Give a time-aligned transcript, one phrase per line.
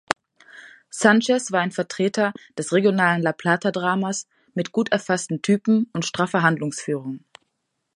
[0.89, 7.23] Sanchez war ein Vertreter des regionalen La-Plata-Dramas mit gut erfassten Typen und straffer Handlungsführung.